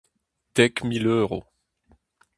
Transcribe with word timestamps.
Dek 0.55 0.75
mil 0.87 1.05
euro! 1.05 1.41